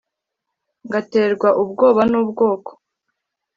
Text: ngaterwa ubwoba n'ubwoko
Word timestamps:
ngaterwa 0.87 1.49
ubwoba 1.61 2.01
n'ubwoko 2.11 2.71